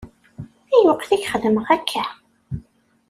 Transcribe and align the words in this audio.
Ayweq 0.75 1.03
i 1.15 1.17
k-xedmeɣ 1.19 1.65
kra? 1.89 2.07